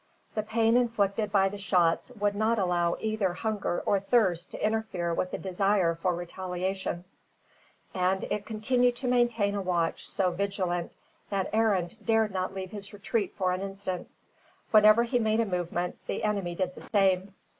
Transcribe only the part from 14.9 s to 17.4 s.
he made a movement, the enemy did the same.